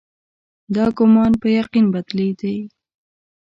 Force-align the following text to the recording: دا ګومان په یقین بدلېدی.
دا 0.75 0.85
ګومان 0.97 1.31
په 1.41 1.47
یقین 1.59 1.85
بدلېدی. 1.93 2.57